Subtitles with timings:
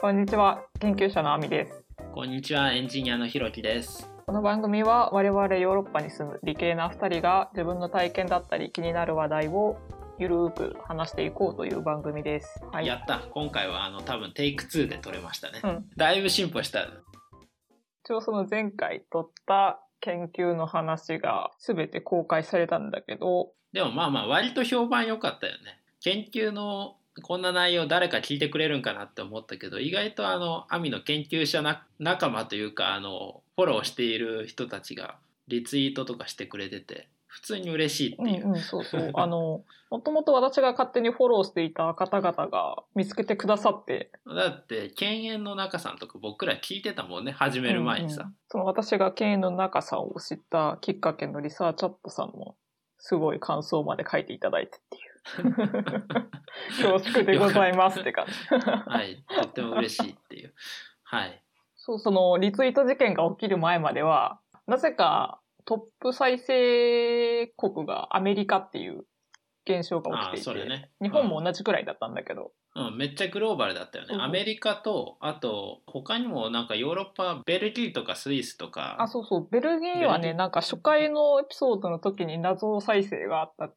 [0.00, 1.84] こんにちは、研究者のあみです。
[2.14, 4.10] こんにちは、エンジニアのひろきです。
[4.24, 9.76] この番組は我々ヨーロッパに住む理系な2人が自分の体験だったり気になる話題を
[10.18, 12.64] ゆるーく話していこうという番組です。
[12.72, 12.86] はい。
[12.86, 15.60] やった、今回はあの多分テイク2で撮れましたね。
[15.62, 15.84] うん。
[15.98, 16.86] だいぶ進歩した。
[18.02, 25.78] 一応その前回撮った研究の話が全て公開されたんだけど、でもまあまあ割と評判良かったよね。
[26.00, 35.16] 研究のこんな内容誰か聞いてくれるんかなって思ったけど意外とあのアミの研究者な仲間というかあのフォローしている人たちが
[35.48, 38.44] リツイートとかしてくれてて普通に嬉しいっていう。
[38.44, 39.10] うんうん、そうそう。
[39.14, 48.22] あの、もともと私が勝手にフォローしていた方々が見つけてくださって、だって犬猿の中さんとか僕ら聞いてたもんね始める前にさ。
[48.22, 52.56] うんうんその私が犬猿の中さんを知ったきっかけのリサーチャットさんも、
[52.98, 55.09] すごい感想まで書いていただいてっていう。
[56.82, 58.32] 恐縮でございますって感じ。
[58.54, 60.54] はい、とっても嬉しいっていう。
[61.04, 61.42] はい。
[61.76, 69.04] そう、そのリツイート事件が起きる前までは、なぜかトップ再生国がアメリカっていう
[69.66, 70.90] 現象が起きていて。
[71.00, 74.14] 日本も同じくらいだったんだけど、うん、めっちゃグローバルだったよね。
[74.14, 83.70] うんアメリカと、あと、他にもなんかヨーロッパ、ベルギーとかスイスとか、あ、そうそう、ベルギーはね、なんか初回のエピソードの時に謎再生があった、あ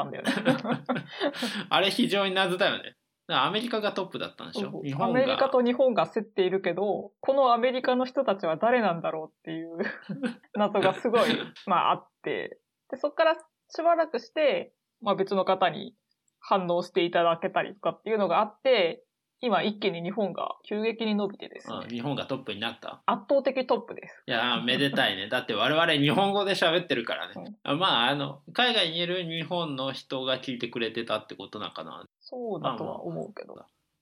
[0.00, 0.32] ったんだよね。
[1.70, 2.96] あれ非常に謎だよね。
[3.28, 4.82] アメリカがトップだったんでしょ？
[5.00, 9.78] アメリカと日本が競っているけど、このアメリカの人たちは誰なんだろうっていう
[10.54, 11.30] 謎がすごい、
[11.66, 15.96] まああって、で、そこからしばらくして、まあ別の方に
[16.38, 19.02] 反応していただけたりとかっていうのがあって、
[19.40, 23.02] 今一気に日本が急激に伸びてですね、うん、日本がトップになった？
[23.06, 24.22] 圧倒的トップです。
[24.26, 25.28] いやー、めでたいね。
[25.28, 27.54] だって我々日本語で喋ってるからね。
[27.62, 32.04] あまあ、あの、海外にいる日本の人が聞いてくれてたってことなんかな。
[32.20, 33.54] そうだとは思うけど。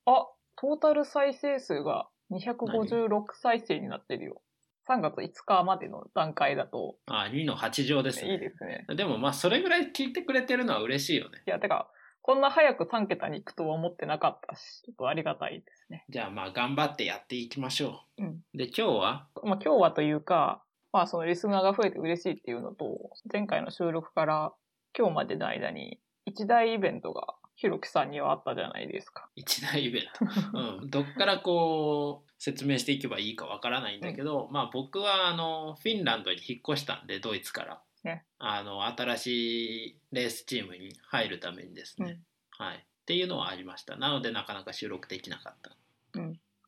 [0.07, 4.41] あ、トータル再生数が256再生になってるよ。
[4.89, 8.33] 3月5日までの段階だと、あ、2の8乗ですね。
[8.33, 8.87] いいですね。
[8.95, 11.43] でもまあ、それぐらい聞いてくれてるのは嬉しいよね。
[11.47, 11.89] いや、てか、
[12.27, 16.07] こんな早く3桁に行くとは思ってなかったし、ちょっとありがたいですね。
[16.09, 18.27] じゃあまあ、頑張ってやっていきましょうん。
[18.55, 18.57] う。
[18.57, 19.27] で、今日は？
[19.45, 24.55] まあ今日はというか、まあそのリスナーが増えて嬉しいっていうのと、前回の収録から
[24.99, 29.29] 今日までの間に一大イベントがひろきさんにはあったじゃないですか。
[29.37, 30.25] 一大イベント。
[30.81, 38.25] うん、どっからこう説明していけばいいかわからないんだけど、まあ僕はあのフィンランドに引っ越したんでドイツから、ね。
[38.39, 42.21] あの新しいレースチームに入るためにですね、
[42.51, 42.77] はい。
[42.77, 43.97] っていうのはありました。
[43.97, 45.77] なのでなかなか収録できなかった。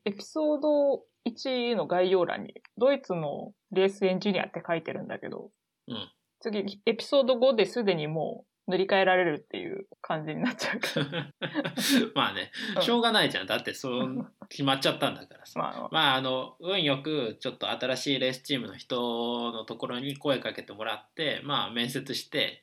[0.05, 5.51] エピソード1の概要欄にドイツのレースエンジニアって書いてるんだけど、
[5.89, 6.11] うん。
[6.41, 9.66] 次エピソード5ですでにもう塗り替えられるっていう
[10.07, 10.79] 感じになっちゃう。
[10.79, 11.33] から。
[12.15, 12.83] まあねうん。
[12.83, 13.47] しょうがないじゃん。
[13.47, 15.59] だってそう決まっちゃったんだからさ。
[15.59, 22.63] まあ、まああの運よくちょっと新しいレースチームの人のところに声かけてもらってまあ面接して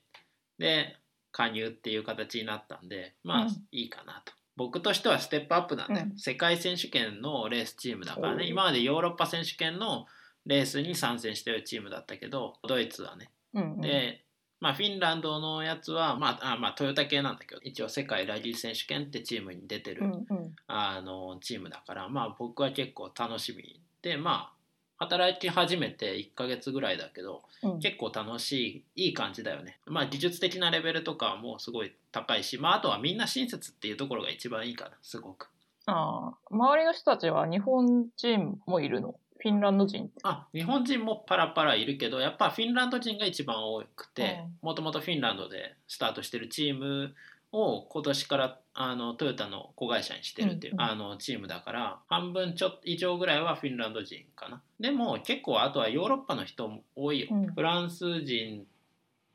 [0.57, 0.97] で
[1.31, 3.49] 加入っていう形になったんでまあうん。
[3.71, 6.17] いいかなと、僕としてはステップアップなんで、うん。
[6.17, 8.47] 世界選手権のレースチームだからね。
[8.47, 10.05] 今までヨーロッパ選手権の
[10.45, 13.29] レースに参戦してるチームだったけどドイツはね。
[13.53, 14.22] うんうん、で、
[14.63, 20.55] まあ、フィンランドのやつは、まあ、あまあトヨタ系なんだけど一応世界ラリー選手権ってチームに出てる、うんうん。
[20.67, 24.53] あのチームだからまあ僕は結構楽しみでま
[24.99, 27.79] あ働き始めて1ヶ月ぐらいだけどうん。
[27.79, 29.79] 結構楽しいいい感じだよね。
[29.85, 35.49] まあ技術的なレベルとかはもうすごい高いしまああとはみんな親切っていうところが一番いいかなすごく。
[35.87, 39.15] ああ、周りの人たちは日本人もいるの？
[39.43, 40.13] フィンランド人って。
[40.23, 47.13] あ日本人もパラパラいるけどやっぱフィンランド人が一番多くてうもともとフィンランドでスタートしてるチーム
[47.51, 50.89] を今年からあのトヨタの子会社にしてるっていう、うんうん。
[50.89, 54.61] あのチームだから半分ちょっと以上ぐらいはフィンランド人かな。
[54.79, 57.47] でも結構あとはヨーロッパの人も多いよ、うん。
[57.47, 58.65] フランス人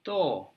[0.03, 0.53] と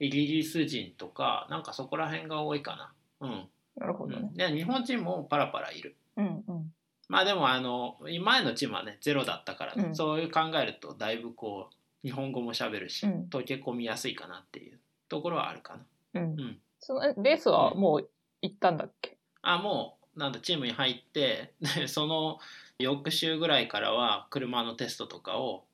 [0.00, 3.28] イギリス人とかなんかそこら辺が多いかな。
[3.28, 4.30] うん、なるほどね。
[4.30, 4.34] うん、。
[4.34, 5.94] で日本人もパラパラいる。
[6.16, 6.72] うんうん。
[7.08, 9.96] まあでもあの前のチームはねゼロだったからね、うん。
[9.96, 11.74] そういう考えるとだいぶこう
[12.06, 13.26] 日本語も喋るし、うん。
[13.30, 14.78] 溶け込みやすいかなっていう
[15.08, 15.78] ところはあるか
[16.14, 16.20] な。
[16.22, 16.32] うん。
[16.32, 16.58] うん。
[16.78, 18.08] そのえレースはもう
[18.42, 19.16] 行ったんだっけ？
[19.42, 22.38] あもうなんだチームに入ってでその
[22.78, 25.64] 翌週ぐらいからは車のテストとかを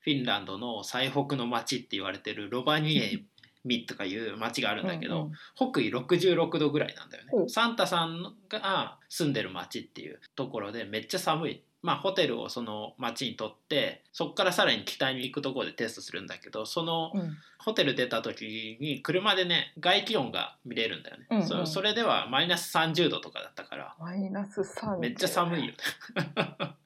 [0.00, 3.22] フィンランドの最北の町って言われてるロバニエ
[3.64, 5.32] ミとかいう町があるんだけど、うんうん。
[5.72, 7.48] 北緯66度ぐらいなんだよね、ほう。
[7.48, 11.62] サンタさんが住んでる町っていうところでめっちゃ寒い。
[11.82, 17.36] まあ、ホテルをその町に取ってそこからさらに北に行くところでテストするんだけどそのうん。
[17.58, 21.46] ホテル出た時に車でね外気温が見れるんだよね、うんうん。
[21.46, 23.96] そそれではマイナス30度とかだったから。
[23.98, 26.76] マイナス3めっちゃ寒いよね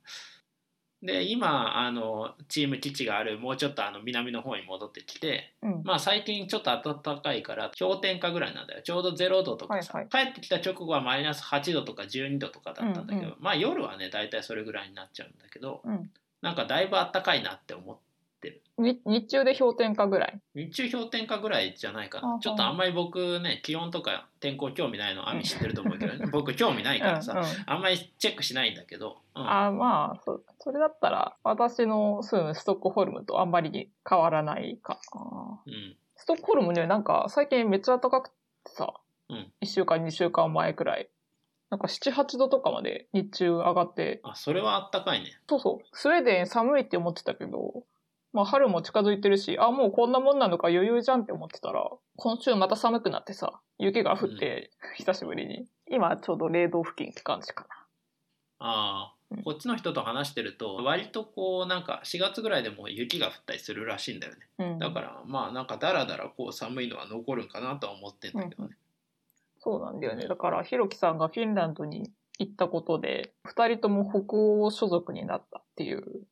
[1.03, 5.83] で今あのチーム基地があるもうちょっとあの南の方に戻ってきてうん。
[5.85, 6.71] まあ最近ちょっと
[7.03, 8.83] 暖かいから氷点下ぐらいなんだよ。
[8.83, 16.11] ちょうど0度とかさ、はい帰ってきた直後はマイナス8度とか12度とかだったんだけど、うんうんまあ夜はね大体それぐらいになっちゃうんだけど、うん。
[16.43, 18.06] なんかだいぶ暖かいなって思って
[18.79, 20.41] に日中で氷点下ぐらい？
[20.55, 22.39] 日中氷点下ぐらいじゃないかな。
[22.41, 27.47] ちょっとあんまり僕ね気温とか天候興味ないの亜美知ってると思うけど、ね、僕興味ないからさ、うんうん。
[27.67, 29.43] あんまりチェックしないんだけど、うん。
[29.51, 35.61] あまあそ、それだったら、私の住むストックホルムとあんまり変わらないかな。
[35.67, 35.97] うん。
[36.17, 38.35] ストックホルムね、なんか最近めっちゃ暖かくて
[38.67, 38.93] さ、
[39.31, 39.53] うん。
[39.63, 41.09] 1週間、2週間前くらい。
[41.69, 45.37] なんか7、8度とかまで日中上がって、あそれはあったかいね。
[45.49, 47.83] そうそう、スウェーデン寒いって思ってたけど、
[48.37, 55.67] まあ春も近づいてるし、あ、もうこんなもんなのか余裕じゃんって思ってたら、今週また寒くなってさ、雪が降って、 久しぶりに。
[55.91, 57.67] 今ちょうど0度付近って感じか
[58.59, 64.67] あうんあこっちの人と話してると割とこうなんか4月ぐらいでも雪が降ったりするらしいんだよねな。
[64.67, 64.79] うん。
[64.79, 68.77] だからまあなんかだらだらこう寒いのは残るんかなとは思ってんだけどね、
[69.59, 70.29] そうなんだよね。
[70.29, 76.27] だから、ひろきさんがフィンランドに行ったことで、二人とも北欧所属になったっていう。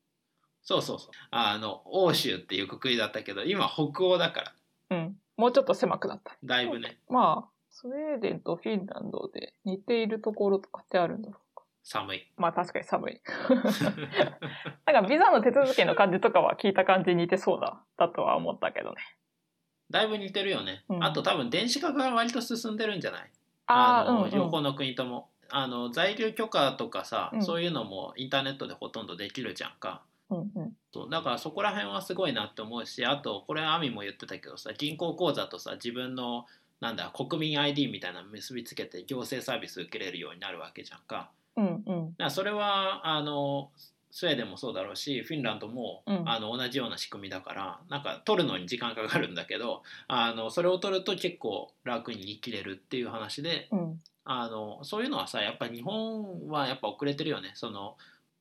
[0.65, 4.53] そうそうそうあの欧州っていうくくりだったけど今北欧だから
[4.91, 5.17] うん。
[5.37, 6.37] もうちょっと狭くなった。
[6.45, 11.65] だいぶねまあ、スウェーデンとフィンランドで似ているところとかってあるんだろうか。
[11.83, 13.21] 寒いまあ確かに寒い。
[14.87, 18.97] なんかビザの手続きの感じとかは聞いた感じに似てそうだ、だとは思ったけどね。
[19.91, 23.31] だいぶ似てるよね、うんあと多分電子化が割と進んでるんじゃない？
[23.67, 24.31] ああ、のうん、うん。
[24.31, 30.77] 両方の国ともあの在留許可とかさ、うんそういうのもインターネットでほとんどできるじゃんかうんうん。
[30.93, 36.47] そうだからそこら辺はすごいなって思うしあとこれアミも言ってたけどさ銀行口座とさ自分の
[36.81, 42.15] なんだ国民 ID みたいなの結びつけて行政サービス受けれるようになるわけじゃんかうんうん。
[42.17, 43.71] だそれはあの
[44.11, 54.01] スウェーデンもそうだろうしフィンランドも、うんあの同じような仕組みだからなんか取るのに時間かかるんだけどあのそれを取ると結構楽に生きれるっていう話でうん。
[54.27, 57.97] あのそういうのはさやっぱ日本はやっぱ遅れてるよねその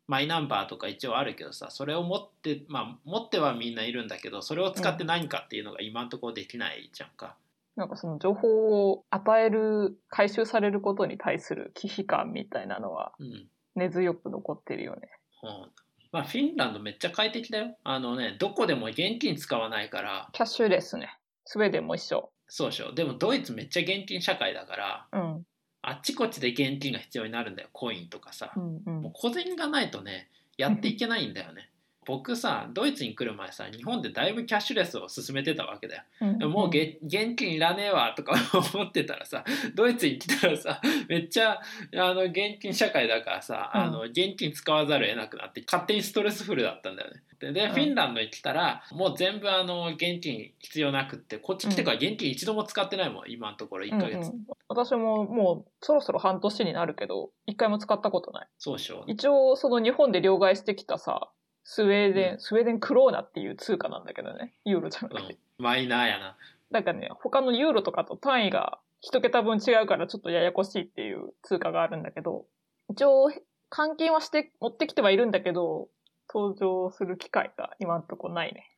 [0.07, 7.35] マイナンバーとか一応あるけどさそれを持ってまあ持ってはみんないるんだけどそれを使って何かっていうのが今のところできないじゃんか。
[7.75, 15.09] なんかその情報を与える、回収されることに対する危機感みたいなのはうん根強く残ってるよね。
[15.41, 15.71] うん
[16.11, 17.75] まあ、フィンランドめっちゃ快適だよ。
[17.83, 21.17] あのねどこでも現金使わないからキャッシュレスね。
[21.45, 22.31] スウェーデンも一緒。
[22.47, 25.45] そうでしょでもドイツめっちゃ現金社会だからうん。
[25.83, 28.51] あっちこっちで現金が必要になるんだよコインとかさ。
[28.55, 31.69] うんうんもう小銭がないとねやっていけないんだよね。
[32.05, 36.03] 僕さドイツに来る前さ日本でだいぶキャッシュレスを進めてたわけだよ。
[36.21, 38.33] うんでももうげ現金いらねえわとか
[38.73, 39.43] 思ってたらさ
[39.75, 41.59] ドイツに来たらさめっちゃ
[41.95, 43.81] あの現金社会だからさ、うん。
[43.81, 47.23] あの現金使わざるを得なくなって勝手にストレスフルだったんだよね。
[47.39, 47.71] でで、うん。
[47.71, 54.45] フィンランドに来たらもう全部あの現金必要なくってこっち来てから現金一度も使ってないもん今のところ1ヶ月、うんうん。
[54.67, 58.47] 私ももうそろそろ半年になるけど、一回も使ったことない。
[58.57, 61.29] そうでしょ一応その日本で両替してきたさ、
[61.63, 64.53] スウェーデン、うんスウェーデンクローナっていう通貨なんだけどね。
[64.65, 65.33] ユーロじゃなくて。
[65.59, 66.37] うん、マイナーやな。
[66.71, 72.45] なんかね、他のユーロとかと単位が一桁分違うからちょっとややこしいっていう通貨があるんだけど、
[72.89, 73.31] 一応
[73.69, 75.87] 換金はして持ってきてはいるんだけど、
[76.33, 78.69] 登場する機会が今んとこないね。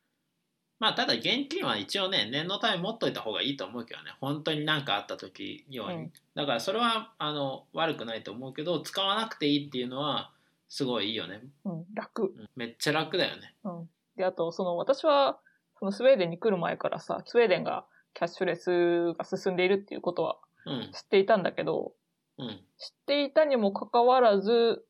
[0.80, 10.32] まあただ現金は一応ね念のため持っといた方がいいと思うけどね本当に何かあった時に、うんだからそれはあの悪くないと思うけど使わなくていいっていうのは
[10.68, 12.24] すごいいいよね、うん、楽。
[12.24, 12.50] うん。
[12.56, 13.56] めっちゃ楽だよね。
[13.64, 13.90] うん。
[14.16, 15.40] で、あと、その、私は、
[15.80, 20.92] そのスウェーデンに来る前からさ、スウェーデンがキャッシュレスが進んでいるっていうことはうん。
[20.92, 21.94] 知っていたんだけど、
[22.38, 22.48] うん。
[22.48, 22.60] 知っ
[23.06, 24.86] ていたにもかかわらず、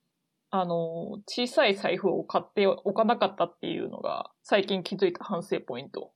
[0.50, 6.12] あの、小さい財布を買っておかなかったっていうのが、最近気づいた反省ポイント。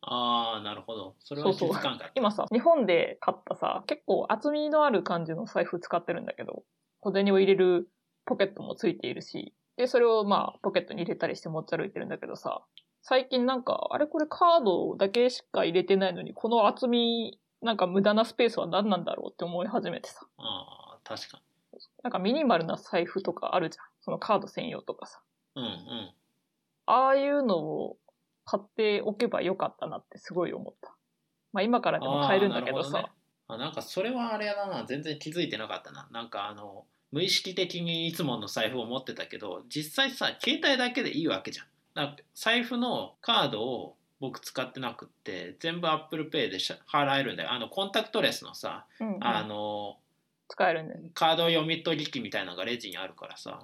[0.00, 1.16] ああなるほど。
[1.18, 6.62] それは気づかんか今さ、日本で買ったさ、結構厚みのある感じの財布使ってるんだけど、
[7.00, 7.88] 小銭を入れる
[8.28, 12.62] ポケットもついているし、で、それをまあ、ポケットに入れたりして持ち歩いてるんだけどさ、
[13.00, 20.26] 最近なんか、あれこれカードだけしか入れてないのに、この厚み、なんか無駄なスペースは何なんだろうって思い始めてさ。
[20.36, 21.40] ああ確か
[22.02, 23.86] なんかミニマルな財布とかあるじゃん。
[24.00, 25.20] そのカード専用とかさ。
[25.56, 26.14] にうんうん
[26.86, 27.98] ああいうのを
[28.46, 30.94] 買っておけばよかったなってすごい思った。
[31.52, 32.98] まあ今からでも買えるんだけどさ。
[32.98, 33.08] あね
[33.48, 42.16] あなんかそれはあれやだな全然気づいてなかったななんかあの無意識的にいつもの財布を持ってたけど実際さ携帯だけでいいわけじゃん。
[42.34, 46.58] 財布のカードを僕使ってなくって全部 ApplePay で
[46.92, 47.52] 払えるんだよ。
[47.52, 49.24] あのコンタクトレスのさ、うんうん。
[49.26, 49.96] あの
[50.48, 50.94] 使えるんで。
[51.14, 53.60] カード読み取り機みたいなのがレジにあるからさ。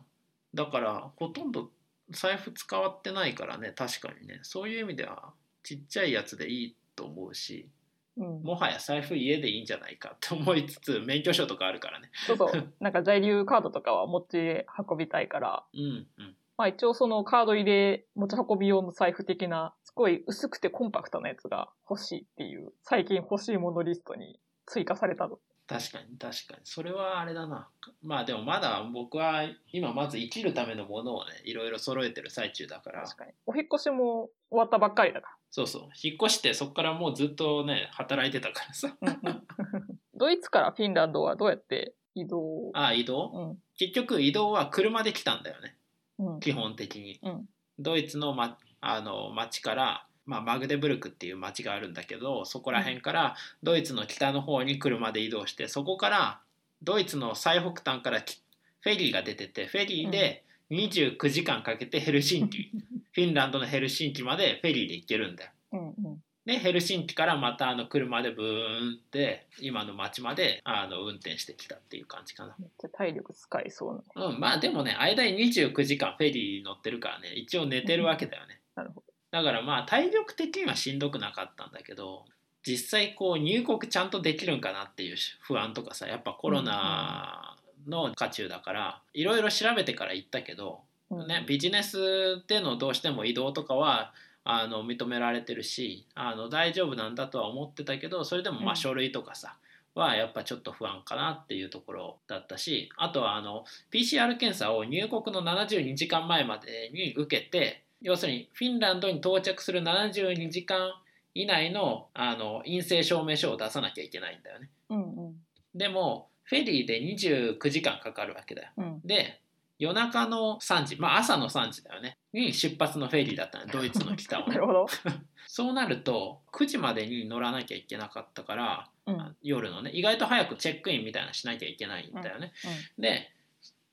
[0.55, 1.71] だからほとんど
[2.11, 4.41] 財布使ってないからね確かにね。
[4.43, 5.33] そういう意味では
[5.63, 7.69] ちっちゃいやつでいいと思うし
[8.17, 12.73] うん、もはや財布家でいいんじゃないかって思いつつ免許証とかあるからねそうそう。
[12.79, 15.85] なんか在留カードとかは持ち運びたいから、うんう
[16.23, 25.39] んまあ一応そのカード入れ持ち運び用の財布的な、すごい薄くてコンパクトなやつが欲しいっていう、最近欲しいものリストに追加されたの。
[25.67, 26.61] 確かに確かに。
[26.65, 27.69] それはあれだな。
[28.03, 33.03] まあでもまだ僕は今まず生きるためのものをねいろいろ揃えてる最中だから。
[33.03, 33.33] 確かに。
[33.47, 35.83] お引っ越しも終わったばっかりだかそうそう。
[36.03, 38.95] 引っ越してそこからもうずっとね働いてたからさ。
[40.15, 42.71] ドイツからフィンランドはどうやって移動？
[42.75, 43.31] ああ移動？
[43.35, 43.59] うん。
[43.77, 45.77] 結局移動は車で来たんだよね。
[46.19, 46.41] うん。
[46.41, 47.49] 基本的に、うん。
[47.79, 56.41] ドイツの,、ま、あの町から、まあ、マグデブルクっていう町があるんだけどそこら辺からドイツの北の方に車で移動してそこから
[56.83, 58.41] ドイツの最北端からき
[58.81, 62.71] フェリーが出ててフェリーで29時間かけてヘルシンキ、
[63.13, 65.51] フィンランドのヘルシンキまでフェリーで行けるんだよ。
[65.73, 66.23] うんうん。
[66.45, 72.55] でヘルシンキからまたあの車でブーンって今の町まであの運転してきたっていう感じかな。
[72.59, 74.27] めっちゃ体力使いそうな。
[74.27, 79.03] うん、まあでもね間に29時間フェリー乗ってるからね一応寝てるわけだよねなるほ
[79.35, 82.25] だからまあ体力的にはしんどくなかったんだけど
[82.65, 87.57] 実際こう入国ちゃんとできるんかなっていう不安とかさやっぱコロナ
[87.89, 94.13] の渦中だからいろいろ調べてから行ったけど、ね、ビジネスでのどうしても移動とかは
[94.45, 98.69] あの認められてるしあの大丈夫なんだとは思ってたけどそれでもまうん。
[98.71, 99.57] あ書類とかさ、
[99.97, 110.93] はやっぱちょっと不安かなっていうところだったしあとはあの PCR 検査を入国の72時間前までに受けて要するにフィンランドに到着する72時間
[111.35, 114.71] 以内のあの陰性証明書を出さなきゃいけないんだよね。
[114.91, 115.35] うんうん。
[115.75, 118.69] でもフェリーで29時間かかるわけだよ。
[118.77, 119.01] うん。
[119.05, 119.41] で
[119.79, 124.87] 夜中の3時まあ朝の3時だよねに出発のフェリーだったのドイツの北をね なるほど。
[125.49, 129.37] そうなると9時までに乗らなきゃいけなかったから、うん。
[129.43, 132.53] 夜のね意外と早くチェックインみたいなのしなきゃいけないんだよね、
[132.99, 133.34] うで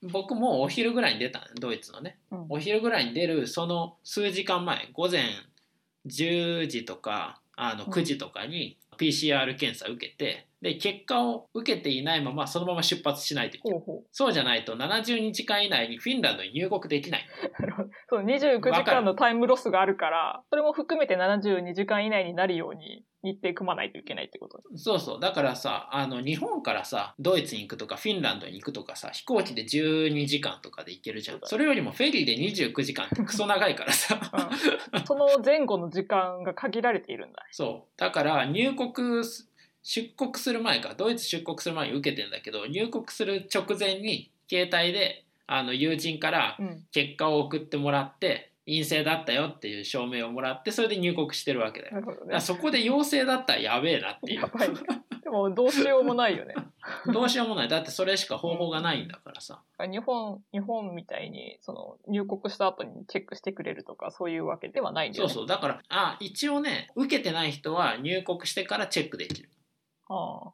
[0.02, 2.34] 僕もうお昼ぐらいに出たのドイツのねん。
[2.34, 2.46] うん。
[2.48, 5.24] お昼ぐらいに出るその数時間前午前
[6.06, 17.26] 10時とかあのうん9時とかに PCR 検査受けてで結果を受けていないままそのまま出発しないといけないそうじゃないと72時間以内にフィンランドに入国できない。
[18.08, 25.20] そう、29時間のタイムロスがあるから、それも含めて72時間以内になるように日程組まないといけないってことそうそう。
[25.20, 34.18] だからさ、あの、日本からさ、ドイツに行くとか、フィンランドに行くとかさ、飛行機で12時間とかで行けるじゃんそれよりもフェリーで29時間ってクソ長いからさ。
[34.92, 35.06] うん。
[35.06, 37.46] その前後の時間が限られているんだ。
[37.52, 37.92] そう。
[37.96, 39.51] だから、入国す、
[39.82, 46.84] 出国する前か、ドイツ出国する前に受けてんだけど、入国する直前に、携帯で、あの、友人からうん。
[46.92, 51.94] 結果を送ってもらって、陰性だったよっていう証明をもらって、それで入国してるわけだよ。
[51.94, 52.40] なるほどね。
[52.40, 54.42] そこで陽性だったらやべえなっていう。
[55.22, 56.54] でもどうしようもないよね。
[57.12, 57.68] どうしようもない。
[57.68, 59.62] だってそれしか方法がないんだからさ。
[59.80, 65.32] 日本、日本みたいに、その、入国した後にチェックしてくれるとか、そういうわけではないんだよね。
[65.32, 65.48] そうそう。
[65.48, 69.48] だから、あ、一応ね、受けてない人は入国してからチェックできる。
[70.12, 70.52] ああ。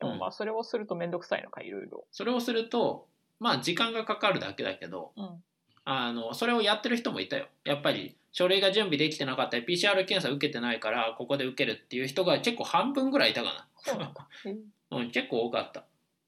[0.00, 2.04] でもまあ、それをするとめんどくさいのか、いろいろ。
[2.12, 3.06] それをすると、
[3.38, 5.42] まあ時間がかかるだけだけど、うん。
[5.84, 7.46] あの、それをやってる人もいたよ。
[7.64, 14.26] やっぱり、書類が準備できてなかったり、PCR 検査受けてないから、ここで受けるっていう人が結構半分ぐらいいたかな。
[14.98, 15.84] うん、結構多かった。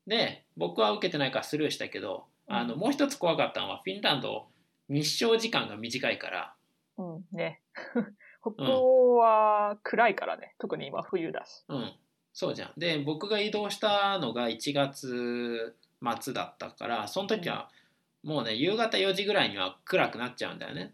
[0.07, 4.47] で、僕は受けてないからスルーしたけど、あの、もう一つ怖かったのは、フィンランド、
[4.89, 6.55] 日照時間が短いから、
[6.97, 7.61] うん、ね。
[8.41, 10.55] 北欧は暗いからね。
[10.59, 11.65] 特に今冬だし。
[11.69, 11.93] うん、
[12.39, 12.71] そうじゃん。
[12.79, 15.75] で、僕が移動したのが1月
[16.21, 17.69] 末だったから、その時は
[18.23, 20.93] もうね、夕方4時ぐらいには暗くなっちゃうんだよね。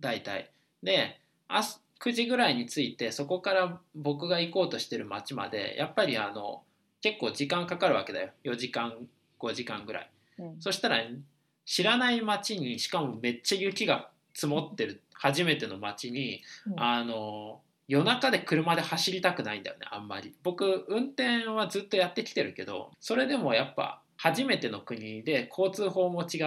[0.00, 0.50] 大体。
[0.82, 6.62] で、朝9時ぐらいに着いて、そこから僕が行こうとしてる町まで、やっぱりあの、
[7.02, 8.30] 結構時間かかるわけだよ。
[8.44, 8.94] 4時間、
[9.38, 10.10] 5時間ぐらい。
[10.38, 10.56] うん。
[10.58, 11.02] そしたら、
[11.66, 20.34] 知らない町に、しかもめっちゃ雪が積もってる、初めての町に、うんあの夜中で車で走りたくないんだよねあんまり。
[20.42, 26.42] 僕運転はずっとやってきてるけどそれでもやっぱ初めての国で交通法も違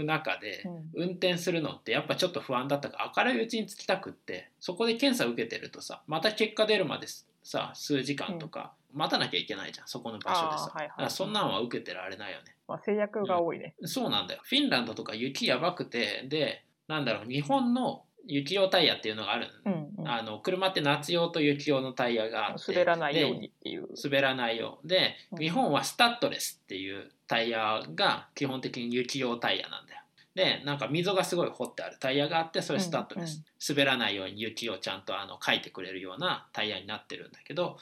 [0.00, 0.90] う中でうん。
[0.94, 7.06] 運転するのってやっぱちょっと不安だったから明るいうちに着きたくってそこで検査受けてるとさまた結果出るまで
[7.42, 11.10] さ数時間とか待たなきゃいけないじゃんそこの場所でさ、はいはい。
[11.10, 12.54] そんなんは受けてられないよね。
[12.66, 13.74] まあ、制約が多いね。
[13.82, 14.40] そうなんだよ。
[14.44, 20.08] フィンランドとか雪やばくてでなんだろう日本の雪用タイヤっていうのがある、うんうん。
[20.08, 22.72] あの車って夏用と雪用のタイヤがあって。
[22.72, 23.88] 滑らないようでにっていう。
[24.02, 25.38] 滑らないようでうん。
[25.38, 30.00] 日本はスタッドレスっていうタイヤが基本的に雪用タイヤなんだよ。
[30.34, 31.96] でなんか溝がすごい掘ってある。
[32.00, 37.78] タイヤがあってそれスタッドレス、滑らないように雪をちゃんとあのかいてくれるようなタイヤになってるんだけど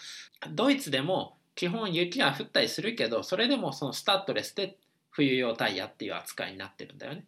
[0.51, 4.77] ドイツでも基本雪が降ったりするけどそれでもそのスタッドレスで
[5.11, 7.25] 冬用タイヤっていう扱いになってるんだよね。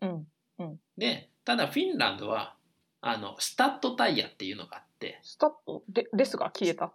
[0.00, 0.06] う
[0.64, 0.78] ん。
[0.98, 2.54] でただフィンランドは
[3.00, 6.92] あのスタッドタイヤっていうのがあってスタッドレ、レスが消えた？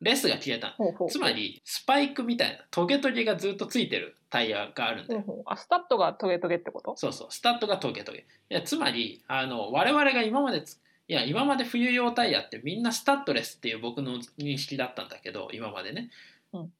[0.00, 0.76] レスが消えた。
[1.08, 5.20] つまりスパイクみたいなトゲトゲがずっとついてるタイヤがあるんだよ。
[5.20, 5.44] ほうほう。
[5.46, 6.94] あ、スタットがトゲトゲってこと？
[6.96, 7.28] そうそう。
[7.30, 8.26] スタッドがトゲトゲ。
[8.50, 16.10] いやつまりあの我々が今までついや今まで冬用タイヤってみんなスタッドレスっていう僕の認識だったんだけど今までね、うん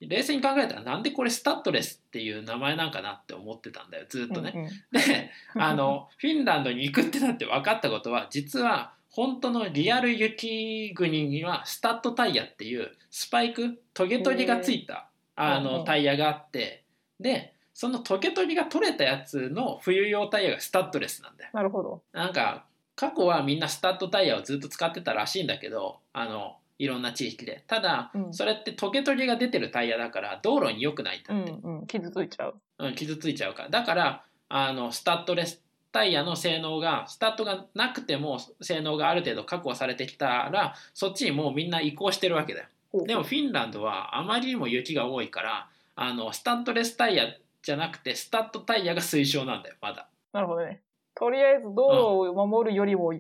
[0.01, 4.07] 冷静に考えたらなんでこれスタッドレスっていう名前なんかなって思ってたんだよ。
[4.09, 4.69] ずっとね、うんうん。
[4.69, 16.85] で あのフィンランドに行くってなって分かったことは実は本当のリアル雪国にはスタッドタイヤっていうスパイクトゲトゲがついたあのタイヤがあって。
[17.21, 21.51] でそのトゲトゲが取れたやつの冬用タイヤがスタッドレスなんだよ。
[21.53, 22.03] なるほど。
[22.13, 31.51] なんか過去はみんなスタッドタイヤをずっと使ってたらしいんだけどあのいろんな地域でただ、うんそれってトゲトゲが出てるタイヤだから道路に良くないんだって。
[31.53, 31.87] うんうん。
[31.87, 32.55] 傷ついちゃう。
[32.79, 35.63] うん、傷ついちゃうからだからあのスタッドレス
[35.93, 47.27] タイヤの性能がスタッドがなくても性能がある程度確保されてきたらそっちにもうみんな移行してるわけだよでもフィンランドはあまりにも雪が多いからあのスタッドレスタイヤ
[47.63, 50.81] じゃなくてスタッドタイヤが推奨なんだよまだなるほどね。
[51.15, 53.15] とりあえず道路を守るよりも、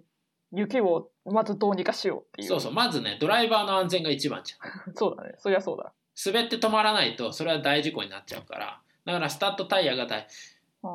[0.54, 2.48] 雪をまずどうにかしようっていう。
[2.48, 4.94] そうそうまずねドライバーの安全が一番じゃん。
[4.94, 5.34] そうだね。
[5.38, 5.92] そりゃそうだ。
[6.24, 8.80] 滑って止まらないとそれは大事故になっちゃうから。
[9.04, 10.26] だからスタッドタイヤが大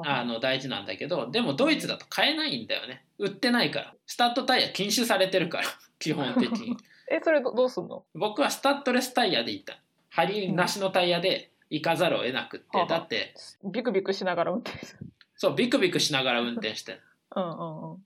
[0.05, 3.05] あの大事なんだけどでもドイツだと買えないんだよね。
[3.17, 3.93] 売ってないから。
[4.05, 5.63] スタッドタイヤ禁止されてるから
[5.99, 6.77] 基本的に。
[7.11, 8.05] え、それどどうすんの？
[8.13, 9.79] 僕はスタッドレスタイヤで行った。
[10.09, 13.33] 針なしのタイヤで行かざるを得なくって、はあだって
[13.63, 15.05] ビクビクしながら運転する。
[15.35, 16.95] そうビクビクしながら運転してっ
[17.35, 18.05] うんうんうん。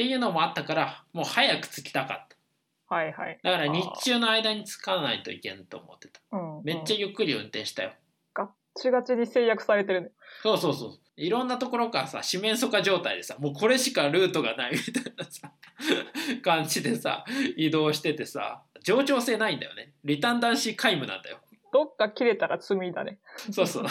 [0.00, 2.94] ていうのもあったからもう早く着きたかった。
[2.94, 3.38] はいはい。
[3.42, 6.20] だから日中の間に着かないといけんと思ってた。
[6.32, 6.64] うんうん。
[6.64, 7.92] めっちゃゆっくり運転したよ、
[8.32, 10.08] ガッチガチに制約されてるね。
[10.42, 10.98] そうそうそう。
[11.16, 15.52] いろんなところからさ四面楚歌状態でさもうこれしかルートがないみたいなさ
[16.40, 17.26] 感じでさ
[17.58, 19.92] 移動しててさ冗長性ないんだよね。
[20.02, 21.40] リタンダンシー皆無なんだよ。
[21.74, 23.18] どっか切れたら罪だね。
[23.52, 23.84] そうそう。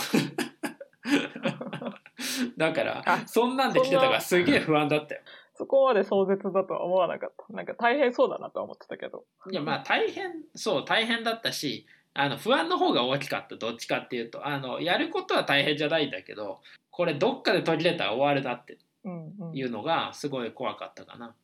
[2.58, 5.22] だからあそんなんで来てたからすげえ不安だったよ
[5.60, 7.54] そこまで壮絶だとは思わなかった。
[7.54, 9.26] なんか大変そうだなとは思ってたけど。
[9.52, 19.58] いやまあ大変そう大変だったしあの不安の方が大きかったどっちかっていうとあのやることは大変じゃないんだけどこれどっかで途切れたら終わるなってうんうん。
[19.58, 21.36] いうのがすごい怖かったかな。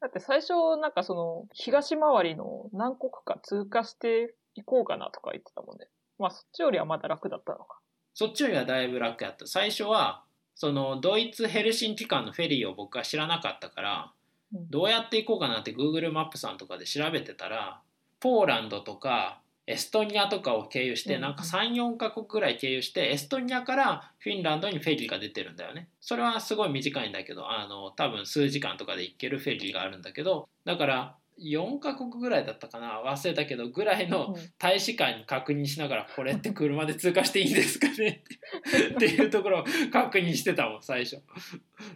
[0.00, 5.88] だって最初なんかその東回りの何国か通過していこうかなとか言ってたもんね。
[6.18, 7.80] まあそっちよりはまだ楽だったのか。
[8.14, 9.46] そっちよりはだいぶ楽やった。
[9.46, 10.22] 最初は
[10.58, 14.12] そのドイツヘルシンキ間のフェリーを僕は知らなかったから
[14.52, 14.70] うん。
[14.70, 17.80] どうやって行こうかなって Google マップさんとかで調べてたら
[18.18, 21.20] ポーランドとかエストニアとかを経由してうん。
[21.20, 25.88] なんか34カ国ぐらい経由してエストニアからフィンランドにフェリーが出てるんだよね。
[26.00, 38.22] それはすごい短いんだけどあの多分数時間とかで行けるフェリーがあるんだけどだから4カ国ぐらいだったかな忘れたけどぐらいのうん大使館に確認しながらこれって車で通過していいんですかね？
[38.94, 41.22] っていうところを確認してたもん最初。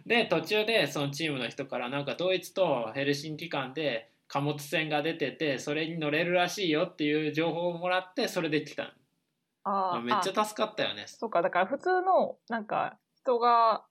[0.05, 8.95] で途中でそのチームの人からなんかドイツとヘルシンキ間で貨物船が出ててそれに乗れるらしいよっていう情報をもらってそれで来た
[9.63, 10.01] ああ。
[10.01, 11.05] めっちゃ助かったよね。
[11.07, 13.85] そうか、だから普通の、なんか、人が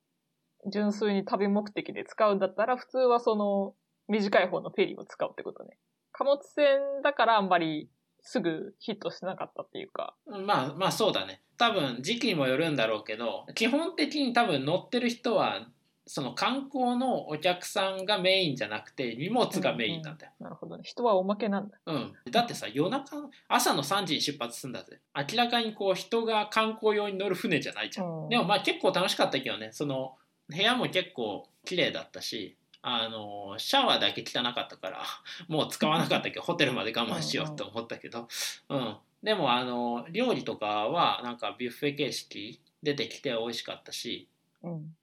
[0.71, 3.75] 純粋に旅目的で使うんだったら、普通はその、
[4.13, 5.79] 短い方のフェリーを使うってことね。
[6.13, 7.89] 貨物船だからあんまり
[8.21, 10.15] すぐヒットしなかったっていうか。
[10.27, 15.67] まあまあそうだね多分時期にもよるんだろうけど基本的に多分乗ってる人は
[16.07, 20.33] その観光のお客さんがメインじゃなくて荷物がメインなんだよ。
[20.41, 20.83] なるほどね。
[20.85, 21.79] 人はおまけなんだ。
[21.87, 23.17] うん、だってさ夜中
[23.49, 30.17] 朝の3時に出発するんだぜ明らかにこう人が観光用に乗る船じゃないじゃん、うんでもまあ結構楽しかったけどねその
[30.49, 35.05] 部屋も結構綺麗だったしあのシャワーだけ汚かったから
[35.49, 38.29] もう使わなかったけどホテルまで我慢しようと思ったけど、
[38.69, 44.29] うん、でもあの料理とかはなんかビュッフェ形式出てきて美味しかったし、
[44.63, 44.97] うん。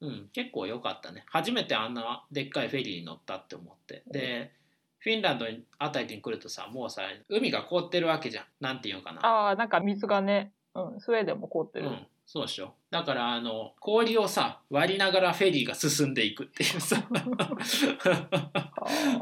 [0.00, 1.24] うん、結構良かったね。
[1.26, 4.02] 初めてあんなでっかいフェリーに乗ったって思って。
[4.06, 4.52] で
[4.98, 5.46] フィンランド
[5.78, 8.44] あたりに来るとさもうさ海が凍ってるわけじゃん。
[8.60, 9.26] なんていうのかな。
[9.26, 11.86] ああ、なんか水がね、うん、スウェーデンも凍ってる。
[11.86, 12.74] うん、そうでしょ。
[12.90, 17.02] だからあの氷をさ割りながらフェリーが進んでいくっていうさ。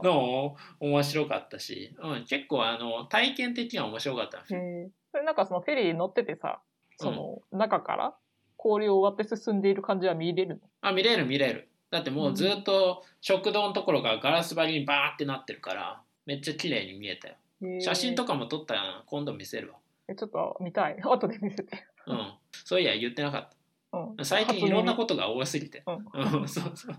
[0.02, 4.90] のも面白かったし、うん、結構あの体験的には面白かったへえ。
[5.12, 6.58] それなんかそのフェリーに乗っててさ、
[6.96, 8.14] その中から
[8.56, 11.68] 氷を割って進んでいる感じは見れるあ見れる見れる。
[11.92, 17.36] だってもうずっと食堂のところがガラス張りにバーってなってるからめっちゃ綺麗に見えたよ。
[17.80, 19.76] 写真とかも撮ったら今度見せるわ。
[20.08, 20.98] えちょっと見たい。
[21.06, 21.86] 後で見せて。
[22.06, 22.34] うん。
[22.64, 23.48] そういや言ってなかっ
[23.92, 24.16] うん。
[24.16, 24.24] た。
[24.24, 25.84] 最近いろんなことが多すぎて。
[25.86, 26.40] うん。
[26.40, 26.96] う んそうそう。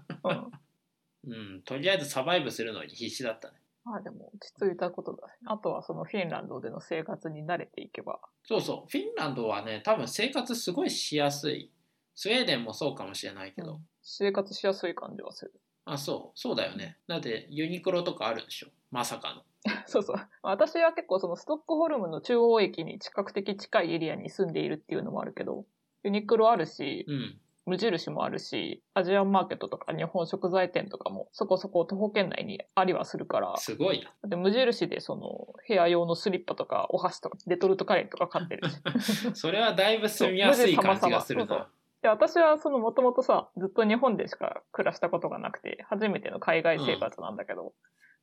[1.26, 1.32] うん。
[1.34, 1.62] うん。
[1.64, 3.58] とりあえずサバイブするのに必死だったね。
[3.84, 5.34] まあでも落ち着いたことだね。
[5.46, 8.20] あとはそのフィンランドでの生活に慣れていけば。
[8.44, 8.90] そうそう。
[8.90, 11.72] フィンランドはね多分生活すごいしやすい。
[12.16, 15.54] スウェーデンもそうかもしれないけど、生活しやすい感じはする。
[15.86, 16.40] あそう。
[16.40, 16.98] そうだよね。
[17.08, 18.70] だってユニクロとかあるでしょ。
[18.92, 19.44] まさかの
[19.86, 20.16] そうそう。
[20.42, 25.66] 私は結構そのストックホルムの中央駅に比較的近いエリアに住んでいるっていうのもあるけど、
[26.04, 38.78] ユニクロあるし、うん無印もあるし、アジアンマーケットとか日本食材店とかもそこそこ徒歩圏内にありはするから、すごいなで無印でその部屋用のスリッパとかお箸とかレトルトカレーとか買ってるし。
[39.36, 41.68] それはだいぶ住みやすい感じがするそうそうな
[42.04, 47.74] で私はそのもともとさ、ずっと日本でしか暮らしたことがなくて、初めての海外生活なんだけど、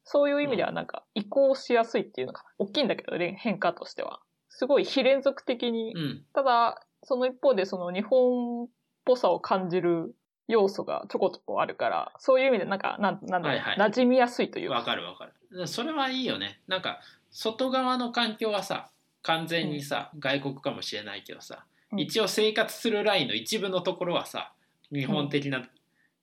[0.05, 2.49] そういう意味ではなんか移行しやすいっていうのかな。
[2.59, 4.21] 大きいんだけど、変化としては。
[4.49, 6.25] すごい非連続的に、うん。
[6.33, 8.69] ただ、その一方でその日本っ
[9.05, 10.15] ぽさを感じる
[10.47, 13.77] 要素がちょこちょこあるから、そういう意味でなんか、なんなんだろう、はいはい。
[13.79, 15.67] 馴染みやすいというわかるわかる。
[15.67, 16.61] それはいいよね。
[16.67, 18.91] なんか外側の環境はさ
[19.23, 22.01] 完全にさ、外国かもしれないけどさ、うん。
[22.01, 24.53] 一応生活するラインの一部のところはさ
[24.93, 25.67] 日本的な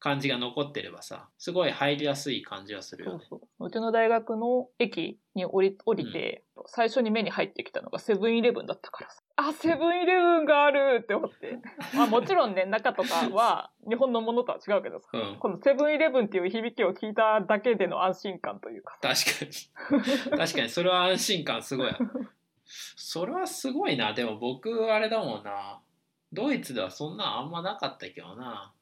[0.01, 3.67] 感じが残ってればさすごい入りやすい感じはするよねそうそう。
[3.67, 9.21] うちの大学の駅に降り降りて、最初に目に入ってきたのがセブンイレブンだったからさ。
[9.35, 11.59] あ、セブンイレブンがあるって思って。
[11.95, 15.09] まあもちろんね、中とかは 日本のものとは違うけどさ。
[15.13, 18.97] うんこのセブンイレブンっていう響きを聞いただけでの安心感というか。
[19.01, 19.45] 確か
[20.31, 21.91] に 確かにそれは安心感すごい
[22.65, 25.79] それはすごいなでも僕あれだもんな
[26.33, 28.73] ドイツではそんなんあんまなかったけどな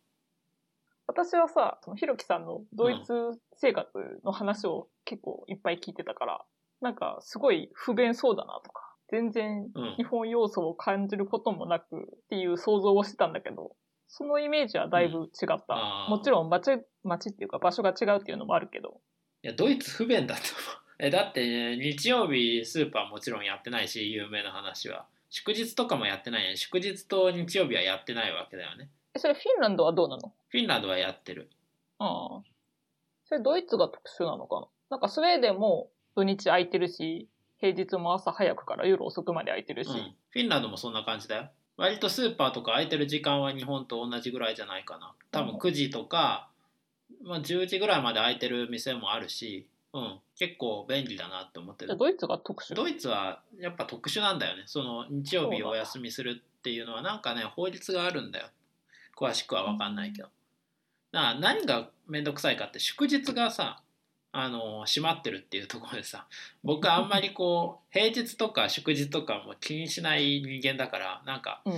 [1.09, 3.13] 私はさ、そのひろきさんのドイツ
[3.57, 3.89] 生活
[4.23, 6.45] の話を結構いっぱい聞いてたから、
[6.81, 13.71] なんかすごい不便そうだなとか、全然うん日本要素を感じることもなくっていう想像をしてたんだけど、
[14.07, 15.63] そのイメージはだいぶ違った。
[15.69, 16.11] あー。
[16.11, 19.01] もちろん街、街っていうか場所が違うっていうのもあるけど、
[19.41, 20.79] いやドイツ不便だと思う。
[21.01, 25.07] えだって、ね、日曜日スーパーもちろんやってないし有名な話は。
[25.31, 26.47] 祝日とかもやってない。
[26.47, 30.33] ね祝日と日曜日はやってないわけだよねえそれフィンランドはどうなの？
[30.49, 31.49] フィンランドはやってる。
[31.99, 32.41] ああ。
[33.25, 34.67] それドイツが特殊なのかな？
[34.91, 37.27] なんかスウェーデンも土日空いてるし、
[37.59, 41.49] 平日も朝早くから夜遅くまで空いてるし、うん、フィンランドもそんな感じだよ。
[41.77, 45.13] 割とスーパーとか空いてる時間は日本と同じぐらいじゃないかな。
[45.31, 45.59] 多分うん。
[45.59, 46.49] 9時とか、
[47.23, 51.95] まあ、10時ぐらいまで空いてる店もあるし、うん、結構便利だなって思ってる。
[51.97, 52.75] ドイツが特殊？
[52.75, 54.63] ドイツはやっぱ特殊なんだよね。
[54.65, 58.47] その日曜日お休みするっていうのはなんかね法律があるんだよ
[59.19, 60.29] 詳しくは分かんないけど、
[61.11, 63.81] な何が面倒くさいかって祝日がさ
[64.31, 66.27] あの閉まってるっていうところでさ
[66.63, 71.73] 僕あんまりこう 平日とか祝日とかも気にしない人間だからなんかうん。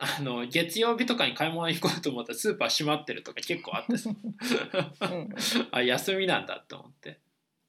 [0.00, 5.28] あの月曜日とかに買い物に行こうと思ったらスーパー閉まってるとか結構あってさうん。
[5.72, 7.18] あ休みなんだって思って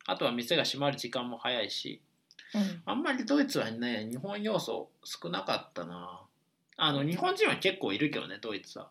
[0.05, 1.99] あとは店が閉まる時間も早いし
[2.53, 2.82] うん。
[2.86, 6.21] あんまりドイツはね日本要素少なかったな
[6.79, 8.89] あの日本人は結構いるけどねドイツは。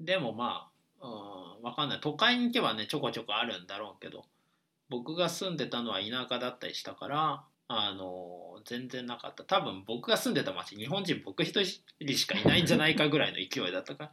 [0.00, 2.00] でもまあうんわかんない。
[2.00, 4.24] 都会に行けばねちょこちょこあるんだろうけど。
[4.90, 9.44] 僕が住んでたのは田舎だったりしたからあの全然なかった。
[9.44, 11.58] 多分僕が住んでた町日本人僕一
[11.98, 14.10] 人しかいないんじゃないかぐらいの勢いだったか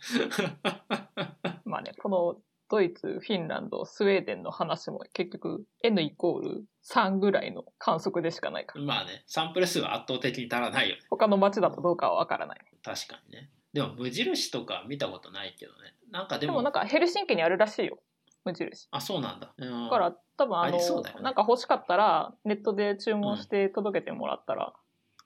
[0.63, 1.61] ら。
[1.65, 2.41] まあね、この
[2.71, 8.85] ドイツ、フィンランド、スウェーデンの話も結局 N イコール3ぐらいの観測でしかないから。
[8.85, 12.59] まあねサンプル数は圧倒的に足らないよね他の街だとどうかはわからない。
[12.81, 17.99] 確かにねでも無印とか見たことないけどねなんかでもでもなんかヘルシンキにあるらしいよ。
[18.45, 18.87] 無印。
[18.91, 24.73] あそうなんだ、うん、だから多分あのありそうだよねなんか欲しかったらネットで注文して届けてもらったら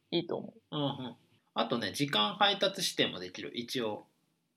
[0.09, 0.75] いいと思う。
[0.75, 1.15] うんうん、
[1.53, 4.07] あとね時間配達指定もできる一応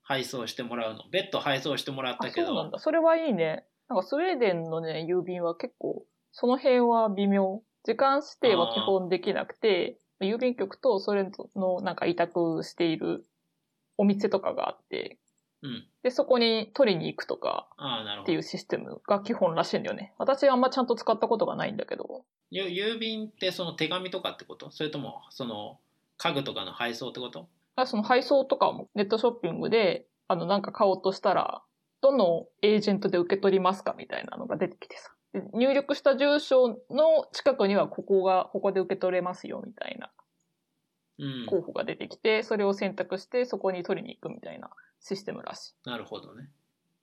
[0.09, 2.79] 配送してもらうの別途配送してもらったあ、けどそうなんだ。
[2.79, 3.63] それはいいね。
[3.87, 7.61] なんかスウェーデンのね、郵便は結構、その辺は微妙。
[7.85, 13.23] 時間指定は基本できなくて、郵便局とそれのなんか委託している
[13.97, 15.19] お店とかがあって、
[15.61, 15.87] うん。
[16.01, 18.41] で、そこに取りに行くとかああ、なるほどっていう。
[18.41, 20.15] システムが基本らしいんだよね。
[20.17, 22.25] 私はあんまちゃんと使ったことがないんだけど。
[22.49, 24.71] ゆ郵便ってその手紙とかってこと？
[24.71, 25.77] それともその
[26.17, 27.41] 家具とかの配送ってこと？
[27.41, 27.45] あ
[27.87, 31.63] その配送とかもネットショッピングで、あの、なんか買おうとしたら、
[32.01, 35.11] どのエージェントで受け取りますかみたいなのが出てきてさ。
[35.33, 40.11] で入力した住所の近くにはここが、ここで受け取れますよみたいな
[41.19, 41.45] うん。
[41.45, 44.69] 候補が出てきて、それを選択してそこに取りに行くみたいな
[45.01, 45.89] システムらしい。
[45.89, 46.49] なるほどね。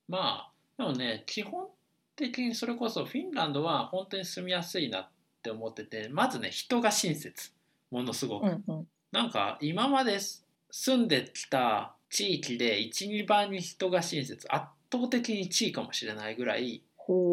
[0.09, 1.69] まあ、でもね、基本
[2.17, 5.09] 的にそれこそフィンランドは本当に住みやすいなっ
[5.43, 7.53] て思ってて、まずね、人が親切。
[7.91, 8.47] ものすごく。
[8.47, 8.89] うんうん。
[9.13, 10.46] なんか今まです
[10.79, 14.47] 住んできた地域で1、2番に人が親切。
[14.51, 16.83] 圧倒的に1位かもしれないぐらい。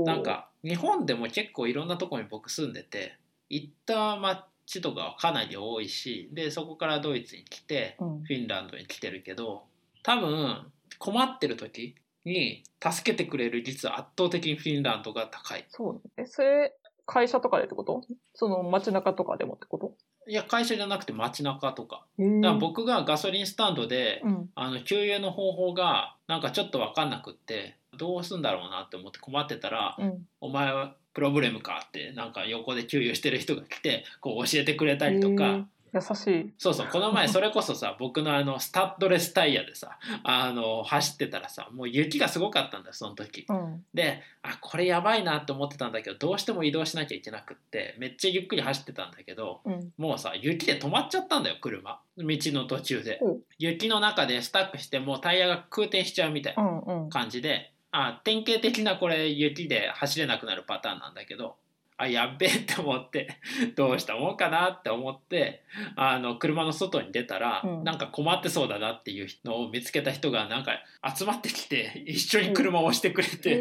[0.05, 3.17] なん、か日本でも結構いろんなところに僕住んでて、
[3.49, 8.23] 行った街とかはかなり多いし、で、そこからドイツに来て、うん。
[8.23, 9.63] フィンランドに来てるけど
[10.03, 16.01] 多分困ってる時に助けてくれる率は圧倒的にフィンランドが高いそう。
[16.15, 16.73] え、それ、
[17.05, 18.01] 会社とかでってこと？
[18.33, 19.93] その街中とかでもってこと？
[20.27, 24.49] いや会社じゃなくて街中とかだから僕がガソリンスタンドで、うん。
[24.55, 30.27] あの給油の方法がなんかちょっと分かんなくってどうすんだろうなって思って困ってたらうん。
[30.41, 35.67] 「お前はプロブレムか」ってなんか横で給油してる人が来てこう教えてくれたりとか。
[35.93, 36.53] 優しい。
[36.57, 43.85] そうそうこの前それこそさ 僕のあのスタッドレスタイヤでさあの走ってたらさもう雪がすごかったんだよその時うん。
[43.93, 49.93] であこれやばいなって思ってたんだけどどうしても移動しなきゃいけなくってめっちゃゆっくり走ってたんだけどうん。
[49.97, 57.09] もうさ雪で止まっちゃったんだよ車道の途中でほう雪の中でスタックしてもうタイヤが空転しちゃうみたいうなんうん。
[57.09, 61.57] 感じであ典型的なこれ雪で走れなくなるパターンなんだけど
[61.97, 63.37] あやっべえって思って
[63.75, 65.63] どうしたもんかなって思って
[65.95, 70.71] あの車の外に出たら、うんなんか困ってそうだなっていうのを見つけた人がなんか
[71.15, 73.49] 集まってきて 一緒に車を押してくれて。
[73.49, 73.53] へ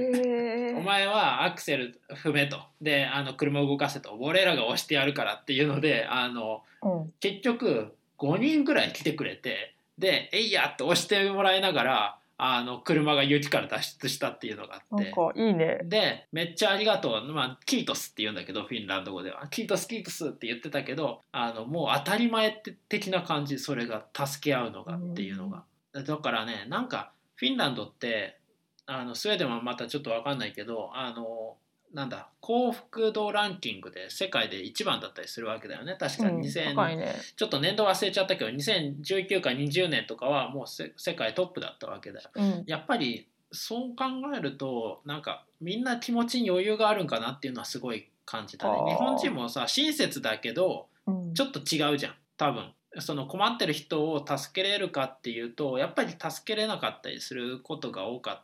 [0.71, 7.13] え お前はアクセル踏めとであの車を動かせと俺らが押してやるからっていうのであのうん。
[7.21, 15.05] 結局5人ぐらい来てくれてで「えいや!」って押してもらいながらあの車が雪から脱出したっていうのがあって。
[15.05, 15.79] なんかいいね。
[15.85, 19.47] でめっちゃありがとう、まあ、キートスって言うんだけどフィンランド語では。
[19.47, 25.63] キートスキートスって言ってたけどあのもう当たり前的な感じそれが助け合うのがっていうのが。
[25.93, 28.41] だからねなんかフィンランドって
[28.87, 31.57] あのスウェーデンはまたちょっと分かんないけどあの
[31.93, 36.41] なんだ幸福度ランキングで世界で一番だったりするわけだよね確かうん。
[36.41, 37.15] 2000、高いね。
[37.37, 42.65] ちょっと年度忘れちゃったけど2019か20年とかはもうせ世界トップだったわけだようん。
[42.67, 51.35] やっぱりそう考えるとなんかみんな気持ちに余裕があるんかなっていうのはすごい感じたね日本人もさ親切だけどうん。
[51.35, 58.43] ちょっと違うじゃん多分その困ってる人を助けれるかっていうとやっぱり助けれなかったりすることが多かった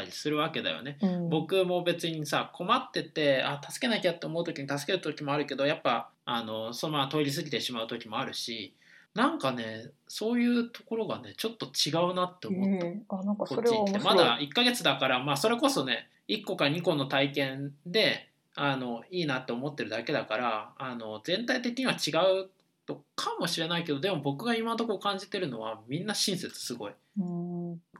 [0.00, 8.74] りするわけだよねうん、僕も別にさ困っててあ助けなきゃって思う時に助ける時もあるけどやっぱあのそのまま通り過ぎてしまう時もあるし
[9.14, 13.16] なんかねそういうところがねちょっと違うなって思った。
[13.16, 13.98] あ、なんかこそれっち行って。
[14.00, 22.10] まだ1ヶ月だから、まあ、それこそね1個か2個の体験であのいいなって思ってるだけだからあの全体的には違
[22.42, 22.48] う
[22.86, 26.92] とかもしれないけどでも僕が今のところ感じてるのはみんな親切すごい。
[27.18, 27.53] うん。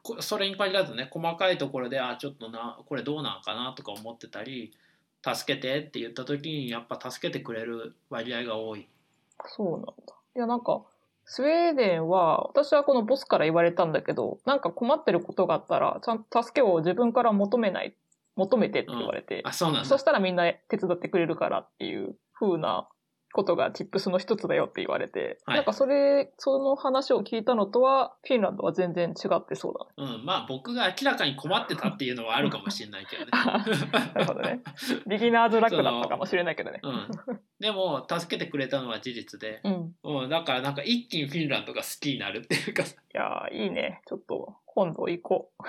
[0.04, 4.72] こそれに限らずね細かいところであちょっとなこれどうなんかなとか思ってたり
[5.24, 8.86] 助けてって言った時にやっぱ助けてくれる割合が多い。
[9.46, 9.92] そうなんだ。
[10.36, 10.82] いや、なんか、
[11.24, 17.94] スウェーデンは、私はこのボスから言われたんだけど、なんか困ってることがあったら、ちゃんと助けを自分から求めない、
[18.36, 22.88] 求めてって言われて、あそうなんだそしたらみんな手伝ってくれるからっていう風な
[23.34, 30.18] ことがチップスの一つだよって言われて、はいなんかそれ、その話を聞いたのとは、フィンランドは全然違ってそうだね。
[30.18, 33.30] うん、まあ僕が明らかに困ってたっていうのはあるかもしれないけどね。
[33.34, 33.64] な
[34.14, 34.62] るほどね。
[35.08, 36.78] ビギナーズラックだったかもしれないけどね。
[36.84, 37.08] うん、
[37.58, 39.94] でも助けてくれたのは事実で、うん。
[40.04, 44.00] うん、だからなんか一気にフィンランドが好きになるっていうかさいやー、いいね。
[44.06, 45.64] ちょっと、今度行こう。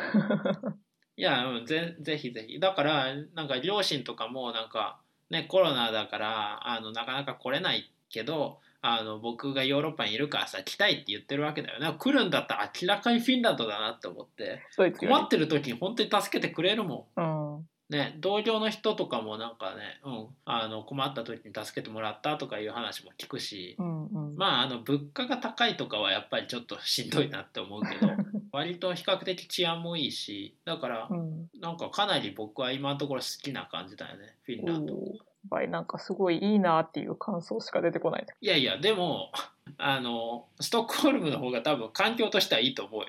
[1.17, 4.99] いや、うん、ぜぜひぜひだからなんか両親とかもなんか
[5.29, 14.61] ねコロナだからあのなかなか来れないけどあの僕がヨーロッパにいるからさ来たいって言ってるわけだよね来るんだったら明らかにフィンランドだなって思って
[14.91, 17.21] 困ってる時に本当に助けてくれるもん。
[17.21, 17.67] うん。
[17.89, 24.35] ね、同僚の人とかもなんかね、うん、あの困った時に助けてもらったとかいう話も聞くし、うんうん。
[24.35, 28.11] まああの物価が高いとかはやっぱりちょっとしんどいなって思うけど
[28.51, 31.49] 割と比較的治安もいいしだからうん。
[31.59, 34.95] なんかかなり僕は今のところ好きな感じだよねフィンランド。
[34.95, 35.01] おー
[35.47, 38.25] 場合なんかすごいいいなっていう感想しか出てこない。
[38.41, 39.31] いやいやでも
[39.77, 43.07] あのストックホルムの方が多分環境としてはいいと思うよ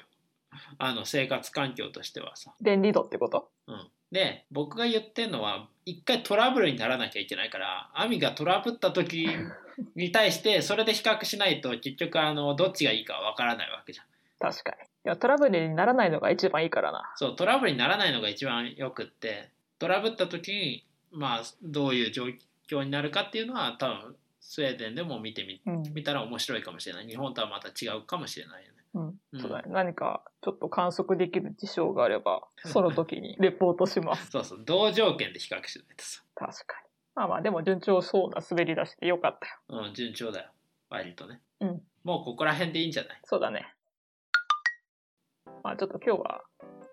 [0.78, 3.50] あの生活環境としてはさ、便利度ってこと？
[3.66, 9.28] うん、で僕が言ってるのは一回トラブルにならなきゃいけないからアミがトラブった時
[9.94, 14.06] に対してそれで比較しないと結局あのどっちがいいかわからないわけじゃん
[14.38, 14.76] 確かに。
[14.78, 17.12] いや、トラブルにならないのが一番いいからな。
[17.16, 22.24] そうトラブルにならないのが一番よくってトラブった時にまあどういう状
[22.68, 25.94] 況になるかっていうのは多分スウェーデンでも見てみうん。
[25.94, 28.76] 見たら面白いかもしれない日本とはまた違うかもしれないよね。
[29.40, 29.64] そうだね。
[29.68, 34.30] 何かちょっと観測できる事象があれば、 その時にレポートします。
[34.30, 36.86] そうそう同条件で比較しないとさ、確かに。
[37.14, 39.82] まあまあ、でも順調そうな滑り出してよかったよ。
[39.86, 40.50] うん、順調だよ
[40.90, 43.20] 割とね、うんもうここら辺でいいんじゃない？
[43.24, 43.74] そうだね。
[45.64, 46.44] まあちょっと今日は、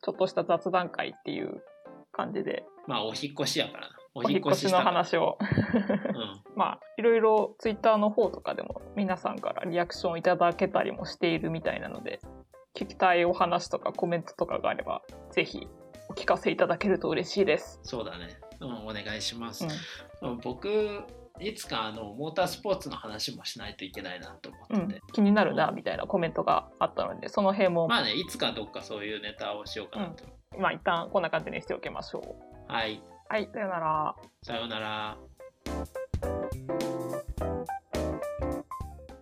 [0.02, 1.64] ちょっとした雑談会っていう
[2.12, 5.38] 感じで、まあお引っ越しやからなおお引っ越しの話を。
[5.41, 12.19] うんまあ、いろいろツイッターの方とかでも皆さんからリアクションいただけたりもしているみたいなので、
[12.76, 15.67] 聞きたいお話とかコメントとかがあれば、ぜひ
[16.10, 17.80] お聞かせいただけると嬉しいです。
[17.84, 19.65] そうだね、うん、お願いします
[20.21, 21.04] う、うん僕
[21.39, 24.84] いつかあのモータースポーツの話もしないといけないなと思ん。
[24.84, 25.02] うんってて、。
[25.13, 30.26] 気になるな、みたいなコメントがあったので、その辺も、まあねいつかどっかそういうネタをしようかなと、
[30.60, 32.71] まあ一旦こんな感じにしておきましょう。
[32.71, 34.16] はいはい、さよなら。
[34.44, 35.18] さようなら